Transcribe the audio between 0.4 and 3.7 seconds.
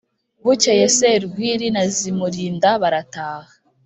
bukeye serwili na zimulinda barataha